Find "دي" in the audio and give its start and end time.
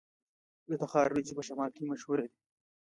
2.31-2.39